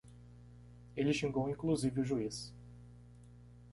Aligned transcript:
Ele 0.97 1.13
xingou 1.13 1.47
inclusive 1.47 2.01
o 2.01 2.03
juiz 2.03 2.51